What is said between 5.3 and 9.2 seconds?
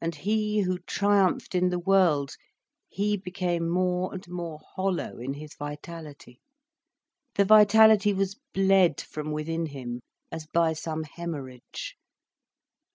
his vitality, the vitality was bled